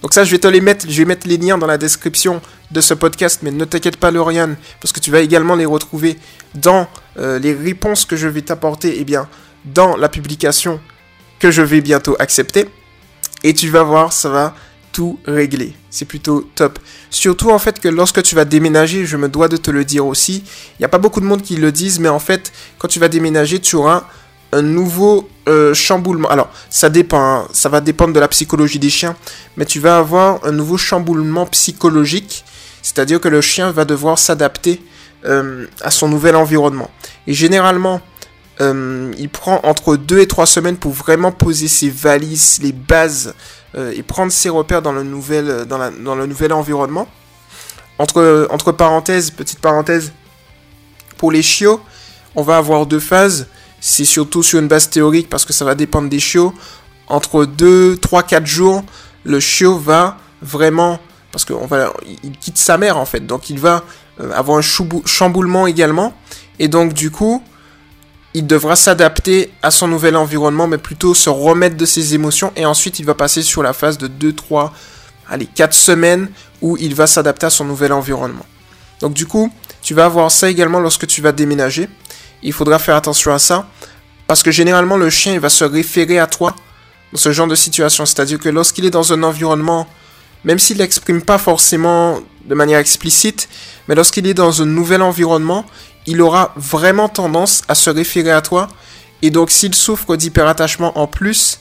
Donc 0.00 0.14
ça, 0.14 0.24
je 0.24 0.30
vais 0.30 0.38
te 0.38 0.48
les 0.48 0.62
mettre, 0.62 0.86
je 0.88 0.96
vais 0.96 1.04
mettre 1.04 1.28
les 1.28 1.36
liens 1.36 1.58
dans 1.58 1.66
la 1.66 1.76
description 1.76 2.40
de 2.70 2.80
ce 2.80 2.94
podcast, 2.94 3.40
mais 3.42 3.50
ne 3.50 3.64
t'inquiète 3.64 3.96
pas, 3.96 4.10
Lauriane, 4.10 4.56
parce 4.80 4.92
que 4.92 5.00
tu 5.00 5.10
vas 5.10 5.20
également 5.20 5.54
les 5.54 5.64
retrouver 5.64 6.18
dans 6.54 6.86
euh, 7.18 7.38
les 7.38 7.54
réponses 7.54 8.04
que 8.04 8.16
je 8.16 8.28
vais 8.28 8.42
t'apporter, 8.42 8.96
et 8.96 9.00
eh 9.00 9.04
bien, 9.04 9.28
dans 9.64 9.96
la 9.96 10.08
publication 10.08 10.80
que 11.38 11.50
je 11.50 11.62
vais 11.62 11.80
bientôt 11.80 12.16
accepter. 12.18 12.68
Et 13.44 13.54
tu 13.54 13.68
vas 13.68 13.82
voir, 13.82 14.12
ça 14.12 14.28
va 14.28 14.54
tout 14.92 15.18
régler. 15.26 15.74
C'est 15.90 16.06
plutôt 16.06 16.48
top. 16.54 16.78
Surtout 17.10 17.50
en 17.50 17.58
fait 17.58 17.78
que 17.78 17.88
lorsque 17.88 18.22
tu 18.22 18.34
vas 18.34 18.44
déménager, 18.44 19.06
je 19.06 19.16
me 19.16 19.28
dois 19.28 19.48
de 19.48 19.56
te 19.56 19.70
le 19.70 19.84
dire 19.84 20.06
aussi, 20.06 20.42
il 20.44 20.80
n'y 20.80 20.84
a 20.84 20.88
pas 20.88 20.98
beaucoup 20.98 21.20
de 21.20 21.26
monde 21.26 21.42
qui 21.42 21.56
le 21.56 21.70
disent, 21.70 22.00
mais 22.00 22.08
en 22.08 22.18
fait, 22.18 22.52
quand 22.78 22.88
tu 22.88 22.98
vas 22.98 23.08
déménager, 23.08 23.60
tu 23.60 23.76
auras 23.76 24.04
un 24.52 24.62
nouveau 24.62 25.28
euh, 25.48 25.74
chamboulement. 25.74 26.28
Alors, 26.30 26.50
ça 26.70 26.88
dépend, 26.88 27.20
hein. 27.20 27.48
ça 27.52 27.68
va 27.68 27.80
dépendre 27.80 28.12
de 28.12 28.20
la 28.20 28.28
psychologie 28.28 28.78
des 28.78 28.90
chiens, 28.90 29.14
mais 29.56 29.66
tu 29.66 29.78
vas 29.78 29.98
avoir 29.98 30.44
un 30.44 30.52
nouveau 30.52 30.76
chamboulement 30.76 31.46
psychologique, 31.46 32.44
c'est-à-dire 32.82 33.20
que 33.20 33.28
le 33.28 33.40
chien 33.40 33.70
va 33.70 33.84
devoir 33.84 34.18
s'adapter 34.18 34.82
euh, 35.24 35.66
à 35.80 35.90
son 35.90 36.08
nouvel 36.08 36.36
environnement. 36.36 36.90
Et 37.26 37.34
généralement, 37.34 38.00
euh, 38.60 39.12
il 39.18 39.28
prend 39.28 39.60
entre 39.62 39.96
2 39.96 40.20
et 40.20 40.26
3 40.26 40.46
semaines 40.46 40.76
pour 40.76 40.92
vraiment 40.92 41.32
poser 41.32 41.68
ses 41.68 41.90
valises, 41.90 42.58
les 42.62 42.72
bases 42.72 43.34
euh, 43.76 43.92
et 43.94 44.02
prendre 44.02 44.32
ses 44.32 44.48
repères 44.48 44.82
dans 44.82 44.92
le 44.92 45.02
nouvel, 45.02 46.52
environnement. 46.52 47.08
Entre, 47.98 48.46
entre 48.50 48.72
parenthèses, 48.72 49.30
petite 49.30 49.60
parenthèse, 49.60 50.12
pour 51.16 51.32
les 51.32 51.42
chiots, 51.42 51.80
on 52.34 52.42
va 52.42 52.56
avoir 52.56 52.86
deux 52.86 53.00
phases. 53.00 53.48
C'est 53.80 54.04
surtout 54.04 54.42
sur 54.42 54.60
une 54.60 54.68
base 54.68 54.88
théorique 54.90 55.28
parce 55.28 55.44
que 55.44 55.52
ça 55.52 55.64
va 55.64 55.74
dépendre 55.74 56.08
des 56.08 56.20
chiots. 56.20 56.54
Entre 57.08 57.44
2, 57.44 57.96
3, 57.98 58.22
4 58.22 58.46
jours, 58.46 58.84
le 59.24 59.40
chiot 59.40 59.78
va 59.78 60.18
vraiment, 60.42 60.98
parce 61.38 61.44
qu'il 61.44 62.18
il 62.24 62.32
quitte 62.32 62.58
sa 62.58 62.78
mère 62.78 62.96
en 62.96 63.04
fait, 63.04 63.20
donc 63.20 63.48
il 63.48 63.60
va 63.60 63.84
avoir 64.34 64.58
un 64.58 64.62
chamboulement 64.62 65.66
également. 65.68 66.12
Et 66.58 66.66
donc 66.66 66.92
du 66.94 67.12
coup, 67.12 67.42
il 68.34 68.46
devra 68.46 68.74
s'adapter 68.74 69.52
à 69.62 69.70
son 69.70 69.86
nouvel 69.86 70.16
environnement, 70.16 70.66
mais 70.66 70.78
plutôt 70.78 71.14
se 71.14 71.30
remettre 71.30 71.76
de 71.76 71.86
ses 71.86 72.14
émotions. 72.14 72.52
Et 72.56 72.66
ensuite, 72.66 72.98
il 72.98 73.06
va 73.06 73.14
passer 73.14 73.42
sur 73.42 73.62
la 73.62 73.72
phase 73.72 73.98
de 73.98 74.08
2, 74.08 74.32
3, 74.32 74.72
allez, 75.28 75.46
4 75.46 75.72
semaines 75.72 76.28
où 76.60 76.76
il 76.76 76.94
va 76.96 77.06
s'adapter 77.06 77.46
à 77.46 77.50
son 77.50 77.64
nouvel 77.64 77.92
environnement. 77.92 78.46
Donc 79.00 79.14
du 79.14 79.26
coup, 79.26 79.52
tu 79.80 79.94
vas 79.94 80.06
avoir 80.06 80.30
ça 80.32 80.50
également 80.50 80.80
lorsque 80.80 81.06
tu 81.06 81.22
vas 81.22 81.30
déménager. 81.30 81.88
Il 82.42 82.52
faudra 82.52 82.80
faire 82.80 82.96
attention 82.96 83.32
à 83.32 83.38
ça. 83.38 83.68
Parce 84.26 84.42
que 84.42 84.50
généralement, 84.50 84.96
le 84.96 85.08
chien, 85.08 85.38
va 85.38 85.48
se 85.48 85.64
référer 85.64 86.18
à 86.18 86.26
toi 86.26 86.54
dans 87.12 87.18
ce 87.18 87.30
genre 87.30 87.46
de 87.46 87.54
situation. 87.54 88.04
C'est-à-dire 88.06 88.40
que 88.40 88.48
lorsqu'il 88.48 88.84
est 88.84 88.90
dans 88.90 89.12
un 89.12 89.22
environnement 89.22 89.86
même 90.44 90.58
s'il 90.58 90.78
l'exprime 90.78 91.22
pas 91.22 91.38
forcément 91.38 92.20
de 92.44 92.54
manière 92.54 92.78
explicite, 92.78 93.48
mais 93.86 93.94
lorsqu'il 93.94 94.26
est 94.26 94.34
dans 94.34 94.62
un 94.62 94.66
nouvel 94.66 95.02
environnement, 95.02 95.64
il 96.06 96.22
aura 96.22 96.52
vraiment 96.56 97.08
tendance 97.08 97.62
à 97.68 97.74
se 97.74 97.90
référer 97.90 98.30
à 98.30 98.40
toi. 98.40 98.68
Et 99.22 99.30
donc 99.30 99.50
s'il 99.50 99.74
souffre 99.74 100.16
d'hyperattachement 100.16 100.98
en 100.98 101.06
plus, 101.06 101.60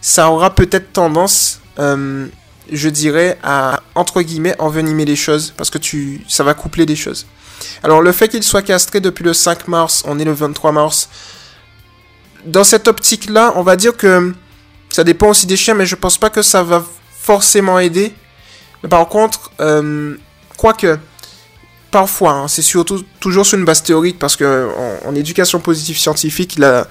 ça 0.00 0.30
aura 0.30 0.54
peut-être 0.54 0.92
tendance, 0.92 1.60
euh, 1.78 2.26
je 2.70 2.88
dirais, 2.88 3.38
à, 3.42 3.82
entre 3.94 4.22
envenimer 4.58 5.04
les 5.04 5.16
choses, 5.16 5.52
parce 5.56 5.70
que 5.70 5.78
tu, 5.78 6.24
ça 6.28 6.44
va 6.44 6.54
coupler 6.54 6.86
les 6.86 6.96
choses. 6.96 7.26
Alors 7.82 8.02
le 8.02 8.12
fait 8.12 8.28
qu'il 8.28 8.42
soit 8.42 8.62
castré 8.62 9.00
depuis 9.00 9.24
le 9.24 9.32
5 9.32 9.68
mars, 9.68 10.04
on 10.06 10.18
est 10.18 10.24
le 10.24 10.32
23 10.32 10.72
mars, 10.72 11.08
dans 12.44 12.64
cette 12.64 12.86
optique-là, 12.88 13.52
on 13.56 13.62
va 13.62 13.76
dire 13.76 13.96
que 13.96 14.32
ça 14.90 15.04
dépend 15.04 15.28
aussi 15.28 15.46
des 15.46 15.56
chiens, 15.56 15.74
mais 15.74 15.86
je 15.86 15.96
pense 15.96 16.18
pas 16.18 16.30
que 16.30 16.42
ça 16.42 16.62
va 16.62 16.84
forcément 17.28 17.78
aider. 17.78 18.14
Mais 18.82 18.88
par 18.88 19.06
contre, 19.06 19.50
euh, 19.60 20.16
quoique, 20.56 20.98
parfois, 21.90 22.32
hein, 22.32 22.48
c'est 22.48 22.62
surtout 22.62 23.04
toujours 23.20 23.44
sur 23.44 23.58
une 23.58 23.66
base 23.66 23.82
théorique, 23.82 24.18
parce 24.18 24.34
que 24.34 24.70
en, 25.04 25.14
éducation 25.14 25.60
positive 25.60 25.98
scientifique, 25.98 26.58
la, 26.58 26.88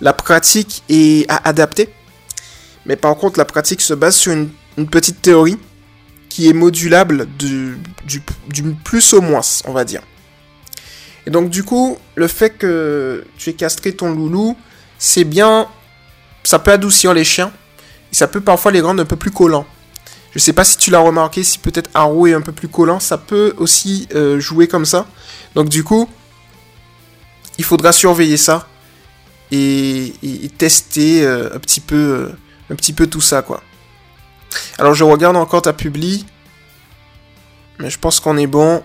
la 0.00 0.14
pratique 0.14 0.82
est 0.88 1.30
à 1.30 1.36
adapter. 1.46 1.92
Mais 2.86 2.96
par 2.96 3.14
contre, 3.16 3.38
la 3.38 3.44
pratique 3.44 3.82
se 3.82 3.92
base 3.92 4.16
sur 4.16 4.32
une, 4.32 4.48
petite 4.86 5.20
théorie 5.20 5.58
qui 6.30 6.48
est 6.48 6.54
modulable 6.54 7.26
du, 7.38 7.76
du, 8.06 8.62
plus 8.84 9.12
au 9.12 9.20
moins, 9.20 9.42
on 9.66 9.72
va 9.72 9.84
dire. 9.84 10.00
Et 11.26 11.30
donc 11.30 11.50
du 11.50 11.62
coup, 11.62 11.98
le 12.14 12.26
fait 12.26 12.56
que 12.56 13.22
tu 13.36 13.50
aies 13.50 13.54
castré 13.64 13.92
ton 13.92 14.10
loulou, 14.14 14.56
c'est 14.98 15.24
bien, 15.24 15.68
ça 16.42 16.58
peut 16.58 16.72
adoucir 16.72 17.12
les 17.12 17.24
chiens, 17.24 17.52
ça 18.14 18.28
peut 18.28 18.40
parfois 18.40 18.72
les 18.72 18.80
rendre 18.80 19.02
un 19.02 19.06
peu 19.06 19.16
plus 19.16 19.30
collants. 19.30 19.66
Je 20.34 20.40
sais 20.40 20.52
pas 20.52 20.64
si 20.64 20.76
tu 20.76 20.90
l'as 20.90 20.98
remarqué, 20.98 21.44
si 21.44 21.58
peut-être 21.58 21.90
Arrow 21.94 22.26
est 22.26 22.32
un 22.32 22.40
peu 22.40 22.52
plus 22.52 22.68
collant, 22.68 22.98
ça 22.98 23.18
peut 23.18 23.54
aussi 23.58 24.08
euh, 24.14 24.40
jouer 24.40 24.66
comme 24.66 24.84
ça. 24.84 25.06
Donc 25.54 25.68
du 25.68 25.84
coup, 25.84 26.08
il 27.56 27.64
faudra 27.64 27.92
surveiller 27.92 28.36
ça 28.36 28.66
et, 29.52 30.12
tester 30.58 31.24
euh, 31.24 31.54
un 31.54 31.58
petit 31.60 31.80
peu, 31.80 31.96
euh, 31.96 32.36
un 32.70 32.74
petit 32.74 32.92
peu 32.92 33.06
tout 33.06 33.20
ça 33.20 33.42
quoi. 33.42 33.62
Alors 34.78 34.94
je 34.94 35.04
regarde 35.04 35.36
encore 35.36 35.62
ta 35.62 35.72
publi, 35.72 36.26
mais 37.78 37.90
je 37.90 37.98
pense 37.98 38.18
qu'on 38.18 38.36
est 38.36 38.48
bon. 38.48 38.82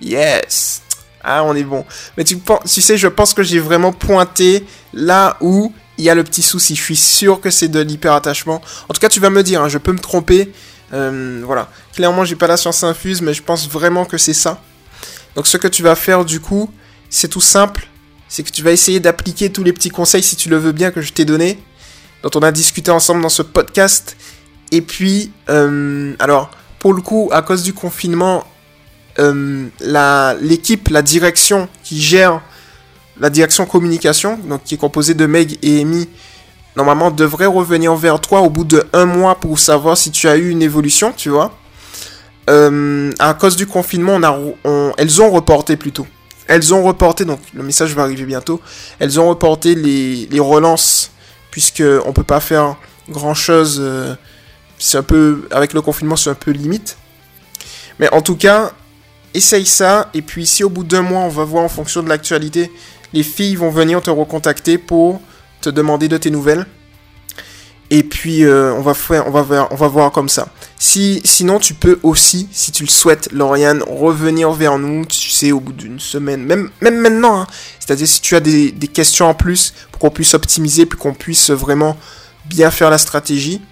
Yes. 0.00 0.82
Ah, 1.24 1.42
on 1.42 1.56
est 1.56 1.64
bon. 1.64 1.84
Mais 2.16 2.22
tu, 2.22 2.38
tu 2.38 2.80
sais, 2.80 2.96
je 2.96 3.08
pense 3.08 3.34
que 3.34 3.42
j'ai 3.42 3.58
vraiment 3.58 3.92
pointé 3.92 4.64
là 4.92 5.36
où 5.40 5.72
il 5.98 6.04
y 6.04 6.10
a 6.10 6.14
le 6.14 6.24
petit 6.24 6.42
souci. 6.42 6.74
Je 6.74 6.82
suis 6.82 6.96
sûr 6.96 7.40
que 7.40 7.50
c'est 7.50 7.68
de 7.68 7.80
l'hyperattachement. 7.80 8.62
En 8.88 8.94
tout 8.94 9.00
cas, 9.00 9.08
tu 9.08 9.20
vas 9.20 9.30
me 9.30 9.42
dire, 9.42 9.62
hein, 9.62 9.68
je 9.68 9.78
peux 9.78 9.92
me 9.92 9.98
tromper. 9.98 10.52
Euh, 10.92 11.42
voilà. 11.44 11.68
Clairement, 11.94 12.24
j'ai 12.24 12.36
pas 12.36 12.46
la 12.46 12.56
science 12.56 12.82
infuse, 12.84 13.20
mais 13.20 13.34
je 13.34 13.42
pense 13.42 13.68
vraiment 13.68 14.04
que 14.04 14.16
c'est 14.16 14.32
ça. 14.32 14.62
Donc, 15.34 15.46
ce 15.46 15.56
que 15.56 15.68
tu 15.68 15.82
vas 15.82 15.96
faire 15.96 16.24
du 16.24 16.40
coup, 16.40 16.70
c'est 17.10 17.28
tout 17.28 17.40
simple. 17.40 17.88
C'est 18.28 18.42
que 18.42 18.50
tu 18.50 18.62
vas 18.62 18.72
essayer 18.72 19.00
d'appliquer 19.00 19.50
tous 19.50 19.64
les 19.64 19.72
petits 19.72 19.90
conseils, 19.90 20.22
si 20.22 20.36
tu 20.36 20.48
le 20.48 20.56
veux 20.56 20.72
bien, 20.72 20.90
que 20.90 21.00
je 21.00 21.12
t'ai 21.12 21.24
donné, 21.24 21.58
dont 22.22 22.30
on 22.34 22.42
a 22.42 22.52
discuté 22.52 22.90
ensemble 22.90 23.22
dans 23.22 23.28
ce 23.28 23.42
podcast. 23.42 24.16
Et 24.70 24.82
puis, 24.82 25.32
euh, 25.48 26.14
alors, 26.18 26.50
pour 26.78 26.94
le 26.94 27.02
coup, 27.02 27.28
à 27.32 27.42
cause 27.42 27.62
du 27.62 27.72
confinement, 27.72 28.44
euh, 29.18 29.66
l'équipe, 30.40 30.88
la 30.88 31.02
direction 31.02 31.68
qui 31.82 32.00
gère 32.00 32.40
la 33.20 33.30
direction 33.30 33.66
communication, 33.66 34.38
donc 34.48 34.64
qui 34.64 34.74
est 34.74 34.78
composée 34.78 35.14
de 35.14 35.26
Meg 35.26 35.58
et 35.62 35.80
Amy, 35.80 36.08
normalement 36.76 37.10
devrait 37.10 37.46
revenir 37.46 37.94
vers 37.94 38.20
toi 38.20 38.40
au 38.40 38.50
bout 38.50 38.64
de 38.64 38.84
un 38.92 39.04
mois 39.04 39.34
pour 39.34 39.58
savoir 39.58 39.96
si 39.96 40.10
tu 40.10 40.28
as 40.28 40.36
eu 40.36 40.50
une 40.50 40.62
évolution, 40.62 41.12
tu 41.16 41.28
vois. 41.28 41.52
Euh, 42.48 43.10
à 43.18 43.34
cause 43.34 43.56
du 43.56 43.66
confinement, 43.66 44.18
elles 44.96 45.22
ont 45.22 45.30
reporté 45.30 45.76
plutôt. 45.76 46.06
Elles 46.46 46.72
ont 46.72 46.82
reporté, 46.82 47.26
donc 47.26 47.40
le 47.52 47.62
message 47.62 47.94
va 47.94 48.02
arriver 48.02 48.24
bientôt. 48.24 48.60
Elles 48.98 49.20
ont 49.20 49.28
reporté 49.28 49.74
les, 49.74 50.40
relances, 50.40 51.10
puisque 51.50 51.82
on 52.06 52.12
peut 52.12 52.22
pas 52.22 52.40
faire 52.40 52.76
grand 53.10 53.34
chose. 53.34 53.78
Euh, 53.80 54.14
c'est 54.78 54.96
un 54.96 55.02
peu, 55.02 55.46
avec 55.50 55.74
le 55.74 55.82
confinement, 55.82 56.16
c'est 56.16 56.30
un 56.30 56.34
peu 56.34 56.52
limite. 56.52 56.96
Mais 57.98 58.08
en 58.14 58.22
tout 58.22 58.36
cas, 58.36 58.72
essaye 59.34 59.66
ça. 59.66 60.08
Et 60.14 60.22
puis, 60.22 60.46
si 60.46 60.64
au 60.64 60.70
bout 60.70 60.84
d'un 60.84 61.02
mois, 61.02 61.20
on 61.20 61.28
va 61.28 61.44
voir 61.44 61.64
en 61.64 61.68
fonction 61.68 62.02
de 62.02 62.08
l'actualité 62.08 62.70
les 63.12 63.22
filles 63.22 63.56
vont 63.56 63.70
venir 63.70 64.02
te 64.02 64.10
recontacter 64.10 64.78
pour 64.78 65.20
te 65.60 65.70
demander 65.70 66.08
de 66.08 66.16
tes 66.16 66.30
nouvelles. 66.30 66.66
Et 67.90 68.02
puis 68.02 68.44
euh, 68.44 68.74
on 68.74 68.82
va 68.82 68.92
faire, 68.92 69.26
on 69.26 69.30
va 69.30 69.40
voir, 69.40 69.68
on 69.70 69.74
va 69.74 69.88
voir 69.88 70.12
comme 70.12 70.28
ça. 70.28 70.48
Si, 70.78 71.22
sinon 71.24 71.58
tu 71.58 71.72
peux 71.72 71.98
aussi, 72.02 72.48
si 72.52 72.70
tu 72.70 72.82
le 72.82 72.90
souhaites, 72.90 73.32
Lauriane, 73.32 73.82
revenir 73.82 74.50
vers 74.52 74.78
nous, 74.78 75.06
tu 75.06 75.30
sais, 75.30 75.52
au 75.52 75.60
bout 75.60 75.72
d'une 75.72 75.98
semaine, 75.98 76.44
même, 76.44 76.70
même 76.82 76.98
maintenant. 76.98 77.40
Hein. 77.40 77.46
C'est-à-dire 77.80 78.06
si 78.06 78.20
tu 78.20 78.36
as 78.36 78.40
des, 78.40 78.72
des, 78.72 78.88
questions 78.88 79.26
en 79.26 79.34
plus 79.34 79.72
pour 79.90 80.00
qu'on 80.00 80.10
puisse 80.10 80.34
optimiser, 80.34 80.84
puis 80.84 80.98
qu'on 80.98 81.14
puisse 81.14 81.50
vraiment 81.50 81.96
bien 82.44 82.70
faire 82.70 82.90
la 82.90 82.98
stratégie, 82.98 83.62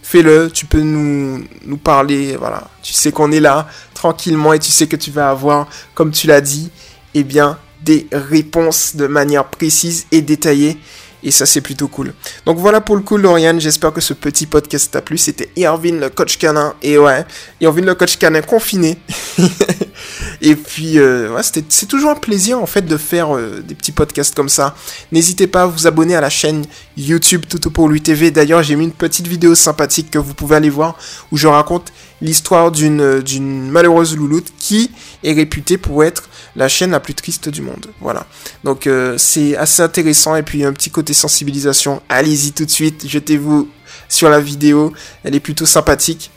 fais-le. 0.00 0.48
Tu 0.52 0.66
peux 0.66 0.80
nous, 0.80 1.44
nous 1.64 1.76
parler, 1.76 2.36
voilà. 2.36 2.68
Tu 2.82 2.92
sais 2.92 3.10
qu'on 3.10 3.32
est 3.32 3.40
là 3.40 3.68
tranquillement 3.94 4.52
et 4.52 4.60
tu 4.60 4.70
sais 4.70 4.86
que 4.86 4.96
tu 4.96 5.10
vas 5.10 5.28
avoir, 5.28 5.66
comme 5.94 6.12
tu 6.12 6.28
l'as 6.28 6.40
dit, 6.40 6.70
eh 7.14 7.24
bien 7.24 7.58
des 7.84 8.06
réponses 8.12 8.96
de 8.96 9.06
manière 9.06 9.46
précise 9.46 10.06
et 10.12 10.22
détaillée. 10.22 10.78
Et 11.22 11.30
ça, 11.30 11.44
c'est 11.44 11.60
plutôt 11.60 11.88
cool. 11.88 12.14
Donc 12.46 12.58
voilà 12.58 12.80
pour 12.80 12.96
le 12.96 13.02
coup, 13.02 13.16
Lauriane. 13.16 13.60
J'espère 13.60 13.92
que 13.92 14.00
ce 14.00 14.14
petit 14.14 14.46
podcast 14.46 14.90
t'a 14.90 15.02
plu. 15.02 15.18
C'était 15.18 15.50
Irvin, 15.56 15.92
le 15.92 16.08
coach 16.08 16.38
canin. 16.38 16.74
Et 16.82 16.96
ouais, 16.96 17.26
Irvin, 17.60 17.82
le 17.82 17.94
coach 17.94 18.16
canin 18.16 18.40
confiné. 18.40 18.98
et 20.40 20.56
puis, 20.56 20.98
euh, 20.98 21.34
ouais, 21.34 21.42
c'est 21.42 21.86
toujours 21.86 22.10
un 22.10 22.14
plaisir, 22.14 22.58
en 22.58 22.66
fait, 22.66 22.82
de 22.82 22.96
faire 22.96 23.36
euh, 23.36 23.62
des 23.62 23.74
petits 23.74 23.92
podcasts 23.92 24.34
comme 24.34 24.48
ça. 24.48 24.74
N'hésitez 25.12 25.46
pas 25.46 25.64
à 25.64 25.66
vous 25.66 25.86
abonner 25.86 26.16
à 26.16 26.22
la 26.22 26.30
chaîne 26.30 26.64
YouTube 26.96 27.44
Tout 27.48 27.70
pour 27.70 27.88
lui 27.88 28.00
TV. 28.00 28.30
D'ailleurs, 28.30 28.62
j'ai 28.62 28.76
mis 28.76 28.84
une 28.84 28.92
petite 28.92 29.26
vidéo 29.26 29.54
sympathique 29.54 30.10
que 30.10 30.18
vous 30.18 30.32
pouvez 30.32 30.56
aller 30.56 30.70
voir 30.70 30.96
où 31.32 31.36
je 31.36 31.48
raconte 31.48 31.92
l'histoire 32.20 32.70
d'une 32.70 33.20
d'une 33.20 33.70
malheureuse 33.70 34.16
louloute 34.16 34.52
qui 34.58 34.90
est 35.22 35.32
réputée 35.32 35.78
pour 35.78 36.04
être 36.04 36.28
la 36.56 36.68
chaîne 36.68 36.90
la 36.90 37.00
plus 37.00 37.14
triste 37.14 37.48
du 37.48 37.62
monde. 37.62 37.86
Voilà. 38.00 38.26
Donc 38.64 38.86
euh, 38.86 39.16
c'est 39.18 39.56
assez 39.56 39.82
intéressant 39.82 40.36
et 40.36 40.42
puis 40.42 40.64
un 40.64 40.72
petit 40.72 40.90
côté 40.90 41.14
sensibilisation. 41.14 42.02
Allez-y 42.08 42.52
tout 42.52 42.64
de 42.64 42.70
suite, 42.70 43.06
jetez-vous 43.06 43.68
sur 44.08 44.28
la 44.28 44.40
vidéo, 44.40 44.92
elle 45.24 45.34
est 45.34 45.40
plutôt 45.40 45.66
sympathique. 45.66 46.30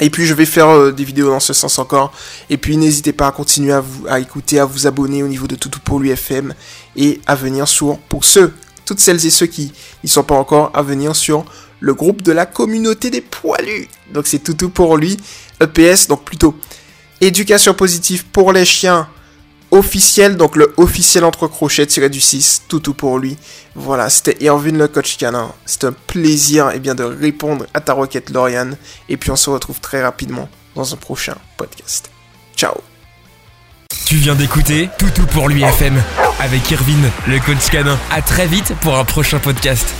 Et 0.00 0.10
puis 0.10 0.26
je 0.26 0.34
vais 0.34 0.46
faire 0.46 0.68
euh, 0.68 0.92
des 0.92 1.04
vidéos 1.04 1.28
dans 1.28 1.40
ce 1.40 1.52
sens 1.52 1.78
encore. 1.78 2.12
Et 2.50 2.56
puis 2.56 2.76
n'hésitez 2.76 3.12
pas 3.12 3.28
à 3.28 3.32
continuer 3.32 3.72
à 3.72 3.80
vous 3.80 4.06
écouter, 4.18 4.58
à 4.58 4.64
vous 4.64 4.86
abonner 4.86 5.22
au 5.22 5.28
niveau 5.28 5.46
de 5.46 5.54
Toutou 5.54 5.80
pour 5.80 6.00
l'UFM 6.00 6.54
et 6.96 7.20
à 7.26 7.34
venir 7.34 7.68
sur 7.68 7.98
pour 8.08 8.24
ceux, 8.24 8.52
toutes 8.84 9.00
celles 9.00 9.24
et 9.26 9.30
ceux 9.30 9.46
qui 9.46 9.72
n'y 10.02 10.10
sont 10.10 10.24
pas 10.24 10.34
encore, 10.34 10.70
à 10.74 10.82
venir 10.82 11.14
sur 11.14 11.44
le 11.82 11.94
groupe 11.94 12.22
de 12.22 12.32
la 12.32 12.46
communauté 12.46 13.10
des 13.10 13.20
poilus. 13.20 13.88
Donc 14.14 14.26
c'est 14.26 14.38
Toutou 14.38 14.70
pour 14.70 14.96
lui, 14.96 15.18
EPS, 15.60 16.08
donc 16.08 16.24
plutôt 16.24 16.56
Éducation 17.20 17.72
positive 17.72 18.24
pour 18.26 18.52
les 18.52 18.64
chiens 18.64 19.08
officiel, 19.70 20.36
donc 20.36 20.56
le 20.56 20.74
officiel 20.76 21.24
entre 21.24 21.46
crochets 21.46 21.86
tiré 21.86 22.10
du 22.10 22.20
6, 22.20 22.64
tout 22.68 22.80
tout 22.80 22.94
pour 22.94 23.18
lui. 23.18 23.36
Voilà, 23.76 24.10
c'était 24.10 24.36
Irvin 24.44 24.72
le 24.72 24.88
coach 24.88 25.16
canin. 25.16 25.52
C'est 25.64 25.84
un 25.84 25.92
plaisir 25.92 26.70
et 26.70 26.74
eh 26.76 26.78
bien, 26.80 26.96
de 26.96 27.04
répondre 27.04 27.66
à 27.74 27.80
ta 27.80 27.92
requête 27.92 28.30
Lauriane. 28.30 28.76
Et 29.08 29.16
puis 29.16 29.30
on 29.30 29.36
se 29.36 29.50
retrouve 29.50 29.80
très 29.80 30.02
rapidement 30.02 30.48
dans 30.74 30.92
un 30.92 30.96
prochain 30.96 31.36
podcast. 31.56 32.10
Ciao 32.56 32.74
Tu 34.04 34.16
viens 34.16 34.34
d'écouter 34.34 34.88
Toutou 34.98 35.24
pour 35.26 35.48
lui 35.48 35.62
FM 35.62 35.94
avec 36.40 36.70
Irvin 36.70 37.08
le 37.28 37.38
coach 37.38 37.70
canin. 37.70 37.98
À 38.10 38.20
très 38.20 38.46
vite 38.46 38.74
pour 38.80 38.96
un 38.96 39.04
prochain 39.04 39.38
podcast. 39.38 39.94